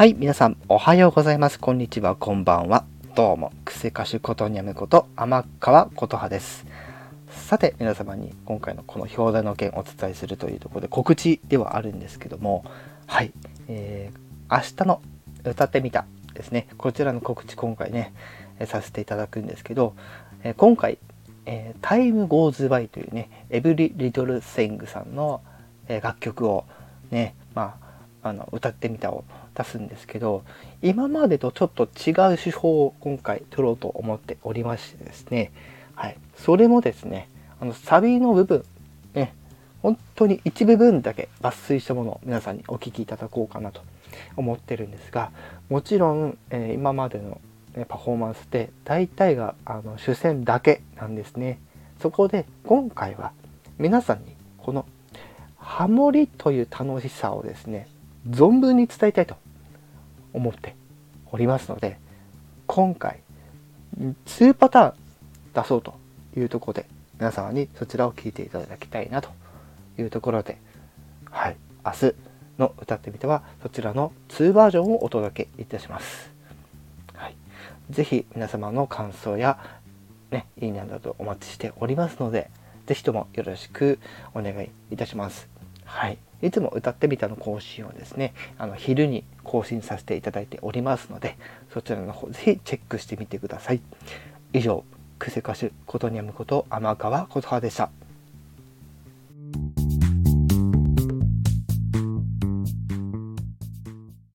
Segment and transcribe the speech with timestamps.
[0.00, 1.60] はい、皆さん、おはようございます。
[1.60, 2.86] こんにちは、こんばんは。
[3.14, 6.64] どうも、クセ歌手ことにゃむこと、天川琴葉です。
[7.28, 12.64] さて、皆様に今回のこの表題の件お伝えするというところで告知ではあるんですけども、
[13.06, 13.30] はい、
[13.68, 15.02] えー、明日の
[15.44, 18.14] 歌ってみたですね、こちらの告知今回ね、
[18.58, 19.92] えさせていただくんですけど、
[20.44, 20.96] え今回、
[21.44, 25.42] えー、Time Goes By というね、エブリ・リトル・セイングさんの、
[25.88, 26.64] え楽曲を
[27.10, 27.89] ね、まあ、
[28.22, 29.24] あの歌ってみたを
[29.56, 30.42] 出すんですけど
[30.82, 35.52] 今までとちょっと違う手法を今回取ろうと思っておりましてですね、
[35.94, 37.28] はい、それもですね
[37.60, 38.64] あのサビの部分
[39.14, 39.34] ね
[39.82, 43.82] 本当に一部分だけ抜粋したものを皆さんにお聴きいただこうかなと
[44.36, 45.30] 思ってるんですが
[45.68, 47.40] もちろん、えー、今までの、
[47.74, 51.58] ね、パフォーマンスで大体があの主戦だけなんですね。
[52.00, 53.32] そこで今回は
[53.78, 54.86] 皆さんにこの
[55.58, 57.86] ハモリという楽しさをですね
[58.28, 59.36] 存分に伝えたいと
[60.32, 60.74] 思って
[61.32, 61.98] おりますので
[62.66, 63.20] 今回
[63.98, 64.94] 2パターン
[65.54, 65.94] 出そうと
[66.36, 66.86] いうところで
[67.18, 69.30] 皆様にそちらを聞いていただきたいなと
[69.98, 70.58] いうところで
[71.30, 72.14] はい明日
[72.58, 76.30] の歌ってみてはそちらの2バージョンをお届けいたします。
[77.14, 77.36] はい、
[77.90, 79.58] ぜひ皆様の感想や
[80.30, 82.50] ね、いいねなどお待ちしておりますので、
[82.86, 83.98] ぜひともよろしく
[84.34, 85.49] お願いいたします。
[85.90, 86.18] はい。
[86.40, 91.36] いつも歌ってみたの更新をですね、あの昼に更新させていただいておりますので、
[91.74, 93.80] そちらの方ぜひチェックしてみてください。
[94.52, 94.84] 以上、
[95.18, 97.90] クセ歌手ことにゃむこと天川琴葉でした。